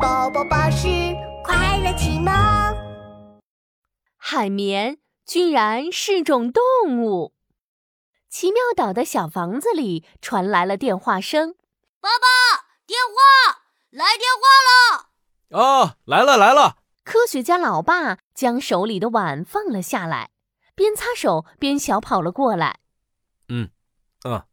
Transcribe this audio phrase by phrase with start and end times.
[0.00, 0.86] 宝宝巴士
[1.42, 2.32] 快乐启蒙。
[4.16, 6.62] 海绵居然是种动
[7.02, 7.34] 物。
[8.28, 11.54] 奇妙岛的小房子里传来了电话声
[12.00, 15.08] ：“爸爸，电话，来电话了！”
[15.58, 16.76] 啊，来了来了！
[17.02, 20.30] 科学家老爸将手里的碗放了下来，
[20.76, 22.78] 边擦手边小跑了过来。
[23.48, 23.70] 嗯，
[24.22, 24.46] 啊，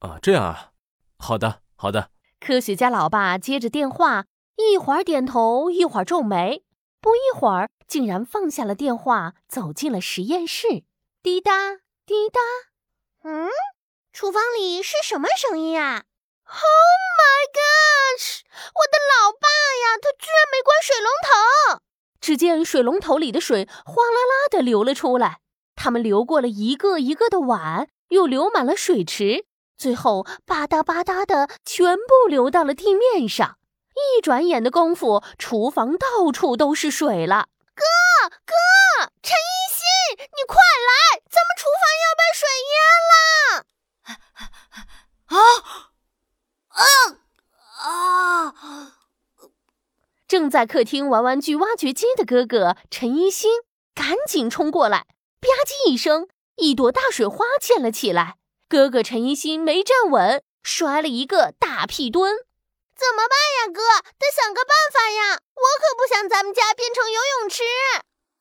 [0.00, 0.72] 啊，这样啊，
[1.16, 2.10] 好的，好的。
[2.40, 4.24] 科学家老爸接着电话，
[4.60, 6.64] 一会儿点头，一会儿皱眉，
[7.00, 10.84] 不一会儿竟然放下了电话，走进了实验室。
[11.22, 12.40] 滴答滴答，
[13.22, 13.48] 嗯，
[14.12, 16.04] 厨房里是什么声音啊
[16.46, 16.56] ？Oh
[17.20, 18.40] my gosh！
[18.74, 21.80] 我的老爸呀，他居然没关水龙头！
[22.20, 25.40] 只见水龙头里的水哗啦啦的流了出来，
[25.76, 29.46] 它们流过了一个一个的碗，又流满了水池。
[29.78, 33.56] 最后，吧嗒吧嗒的全部流到了地面上。
[33.94, 37.48] 一转眼的功夫，厨房到处都是水了。
[37.74, 37.82] 哥
[38.44, 38.54] 哥，
[39.22, 39.84] 陈一新，
[40.18, 42.74] 你快来，咱们厨房要被水淹
[43.10, 43.64] 了！
[45.26, 45.36] 啊！
[46.68, 46.82] 啊
[47.82, 48.54] 啊！
[50.26, 53.62] 正在客厅玩玩具挖掘机的哥哥陈一新
[53.94, 55.00] 赶紧冲过来，
[55.40, 58.36] 吧唧一声，一朵大水花溅了起来。
[58.68, 62.36] 哥哥陈一新没站稳，摔了一个大屁墩。
[63.00, 63.80] 怎么办呀，哥？
[64.18, 65.40] 得想个办法呀！
[65.54, 67.64] 我可不想咱们家变成游泳池。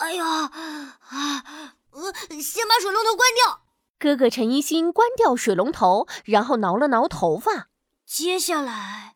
[0.00, 2.12] 哎呀，啊，呃，
[2.42, 3.62] 先把水龙头关掉。
[3.96, 7.68] 哥哥陈一新关掉水龙头，然后挠了挠头发。
[8.04, 9.14] 接下来，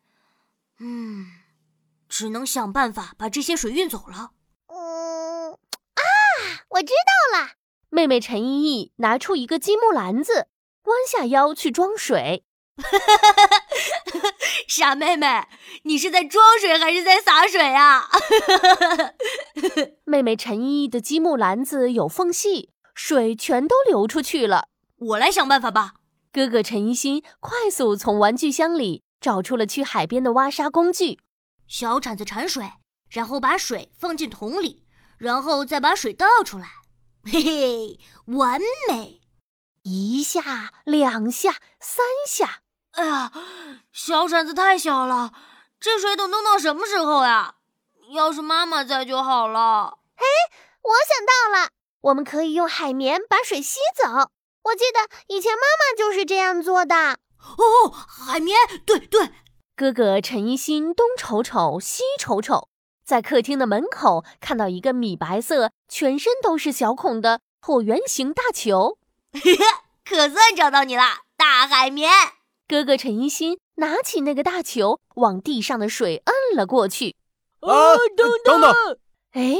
[0.78, 1.26] 嗯，
[2.08, 4.30] 只能想办法把这些水运走了。
[4.68, 6.02] 嗯，啊，
[6.68, 6.92] 我知
[7.32, 7.54] 道了。
[7.88, 10.46] 妹妹陈依依拿出一个积木篮子。
[10.84, 12.44] 弯下腰去装水，
[14.68, 15.46] 傻妹妹，
[15.84, 18.08] 你是在装水还是在洒水啊？
[20.04, 24.68] 妹妹陈依依的积木篮子有缝隙，水全都流出去了。
[24.96, 25.94] 我来想办法吧。
[26.32, 31.20] 哥哥陈一新快速从玩具箱里找出了去海边的挖沙工具，
[31.68, 32.72] 小铲子铲水，
[33.08, 34.84] 然后把水放进桶里，
[35.18, 36.66] 然后再把水倒出来。
[37.24, 39.20] 嘿嘿，完美。
[39.84, 42.62] 一下，两下，三下。
[42.94, 43.32] 哎呀，
[43.92, 45.32] 小铲子太小了，
[45.80, 47.56] 这水得弄到什么时候呀？
[48.14, 49.98] 要是妈妈在就好了。
[50.14, 50.24] 嘿，
[50.82, 51.70] 我想到了，
[52.02, 54.30] 我们可以用海绵把水吸走。
[54.64, 56.94] 我记得以前妈妈就是这样做的。
[57.58, 58.56] 哦，海绵，
[58.86, 59.30] 对对。
[59.76, 62.68] 哥哥陈一新东瞅瞅，西瞅瞅，
[63.04, 68.98] 在客厅的门口看到一个米白色、全身都是小孔的椭圆形大球。
[69.32, 69.64] 嘿 嘿
[70.04, 71.02] 可算找到你了，
[71.36, 72.12] 大海绵！
[72.66, 77.16] 哥哥陈一新拿起那个大球，往地上的水摁了过去。
[77.60, 78.98] 啊，等等等！
[79.32, 79.58] 哎，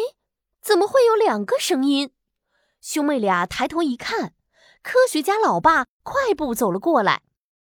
[0.62, 2.10] 怎么会有两个声音？
[2.80, 4.32] 兄妹俩抬头一看，
[4.82, 7.22] 科学家老爸快步走了过来。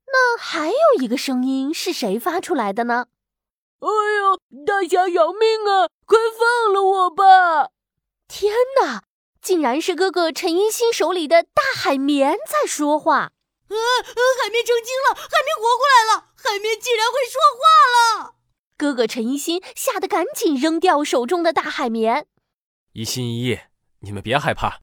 [0.08, 3.08] 那还有一个声音是谁发出来的呢？
[3.80, 5.90] 哎呦，大侠饶命啊！
[6.06, 7.72] 快放了我吧！
[8.30, 9.04] 天哪！
[9.42, 13.34] 竟然是哥哥陈一新手里的大海绵在说话！
[13.70, 18.36] 呃呃，海绵成精了，海绵活过来了，海绵竟然会说话了！
[18.78, 22.28] 哥哥陈一新吓得赶紧扔掉手中的大海绵。
[22.94, 23.60] 一心一意，
[24.00, 24.80] 你们别害怕，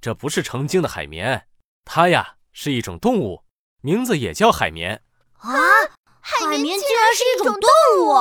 [0.00, 1.48] 这不是成精的海绵，
[1.84, 3.44] 它呀是一种动物，
[3.80, 5.02] 名字也叫海绵。
[5.38, 5.52] 啊，
[6.20, 7.70] 海绵竟然是一种动
[8.06, 8.14] 物！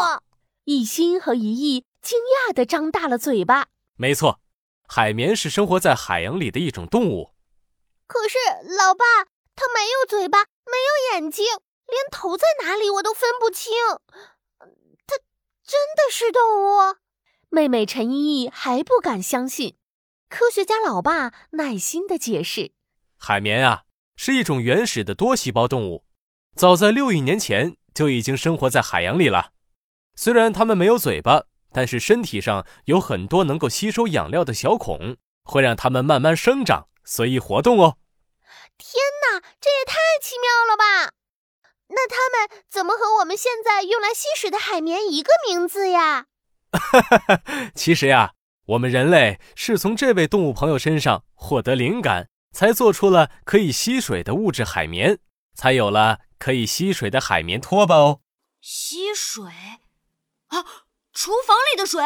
[0.66, 3.68] 一心和一意惊讶的张大了嘴巴。
[3.96, 4.40] 没错。
[4.90, 7.34] 海绵是生活在海洋里的一种动物，
[8.08, 8.38] 可是
[8.78, 9.04] 老爸，
[9.58, 11.44] 它没有嘴巴，没有眼睛，
[11.88, 13.74] 连头在哪里我都分不清。
[14.60, 15.18] 它
[15.66, 16.96] 真的是动物？
[17.50, 19.76] 妹妹陈依依还不敢相信。
[20.30, 22.72] 科学家老爸耐心的解释：
[23.18, 23.84] 海绵啊，
[24.16, 26.06] 是一种原始的多细胞动物，
[26.56, 29.54] 早在六亿年前就已经生活在海洋里了。
[30.16, 31.46] 虽然它们没有嘴巴。
[31.74, 37.98] 但是身体上有很多能够吸收养料的小孔，会让它们慢慢生长，随意活动哦。
[38.78, 41.14] 天哪，这也太奇妙了吧！
[41.90, 46.28] 那它们怎么和我们现在用来吸水的海绵一个名字呀？
[46.72, 47.42] 哈哈，
[47.74, 48.34] 其实呀，
[48.68, 55.20] 我们人类是从这位动物朋友身上获得灵感，才做出了可以吸水的物质海绵，
[55.56, 58.20] 才有了可以吸水的海绵拖把哦。
[58.62, 59.46] 吸水
[60.48, 60.66] 啊！
[61.14, 62.04] 厨房里的水，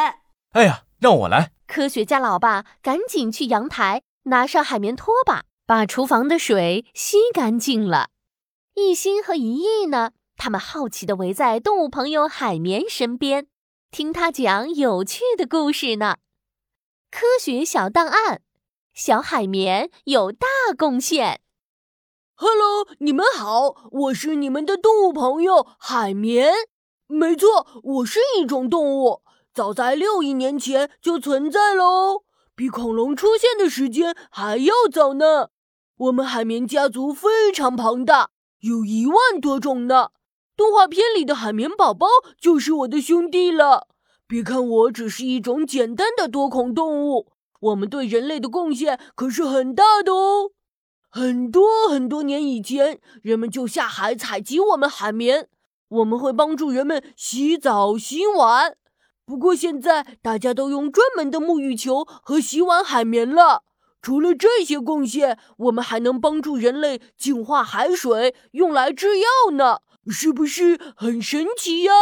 [0.51, 1.51] 哎呀，让我来！
[1.67, 8.09] 科学家老爸赶紧去阳台拿上海绵拖把，把厨房的水吸干净了。
[8.73, 10.11] 一心和一意呢？
[10.35, 13.47] 他们好奇地围在动物朋友海绵身边。
[13.89, 16.17] 听他讲有趣的故事呢。
[17.09, 18.41] 科学小档案：
[18.93, 20.45] 小海绵有大
[20.77, 21.39] 贡献。
[22.35, 26.51] Hello，你们好，我是你们的动物朋友海绵。
[27.07, 29.21] 没错，我是一种动物，
[29.53, 32.23] 早在六亿年前就存在了哦，
[32.57, 35.51] 比恐龙出现的时间还要早呢。
[36.01, 38.31] 我们海绵家族非常庞大，
[38.61, 40.09] 有一万多种呢。
[40.57, 42.07] 动画片里的海绵宝宝
[42.39, 43.87] 就是我的兄弟了。
[44.25, 47.27] 别看我只是一种简单的多孔动物，
[47.59, 50.49] 我们对人类的贡献可是很大的哦。
[51.07, 55.49] 很多很多年以前，人们就下海采集我们海绵，
[55.87, 58.75] 我们会帮助人们洗澡、洗碗。
[59.23, 63.61] 不过现在大家都用专门的沐浴球和洗碗海绵了。
[64.01, 71.93] 除了这些贡献，我们还能帮助人类净化海水，用来制药呢，是不是很神奇呀？